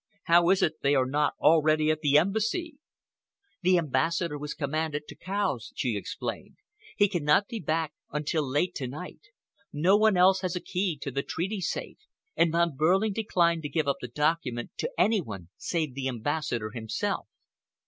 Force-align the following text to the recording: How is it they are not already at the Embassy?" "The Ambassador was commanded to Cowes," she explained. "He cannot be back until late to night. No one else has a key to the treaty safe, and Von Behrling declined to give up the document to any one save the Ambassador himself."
How 0.23 0.49
is 0.49 0.63
it 0.63 0.81
they 0.81 0.95
are 0.95 1.05
not 1.05 1.35
already 1.39 1.91
at 1.91 2.01
the 2.01 2.17
Embassy?" 2.17 2.79
"The 3.61 3.77
Ambassador 3.77 4.35
was 4.39 4.55
commanded 4.55 5.03
to 5.09 5.15
Cowes," 5.15 5.71
she 5.75 5.95
explained. 5.95 6.55
"He 6.97 7.07
cannot 7.07 7.47
be 7.47 7.59
back 7.59 7.93
until 8.11 8.41
late 8.49 8.73
to 8.77 8.87
night. 8.87 9.21
No 9.71 9.95
one 9.95 10.17
else 10.17 10.41
has 10.41 10.55
a 10.55 10.59
key 10.59 10.97
to 11.03 11.11
the 11.11 11.21
treaty 11.21 11.61
safe, 11.61 11.99
and 12.35 12.51
Von 12.51 12.75
Behrling 12.75 13.13
declined 13.13 13.61
to 13.61 13.69
give 13.69 13.87
up 13.87 13.97
the 14.01 14.07
document 14.07 14.71
to 14.79 14.89
any 14.97 15.21
one 15.21 15.49
save 15.55 15.93
the 15.93 16.07
Ambassador 16.07 16.71
himself." 16.71 17.27